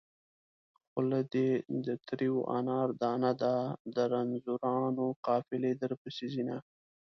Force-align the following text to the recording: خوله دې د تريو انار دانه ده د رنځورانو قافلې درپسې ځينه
خوله 0.89 1.19
دې 1.33 1.49
د 1.85 1.87
تريو 2.07 2.37
انار 2.57 2.87
دانه 3.01 3.31
ده 3.41 3.55
د 3.95 3.97
رنځورانو 4.13 5.05
قافلې 5.27 5.71
درپسې 5.81 6.25
ځينه 6.33 6.55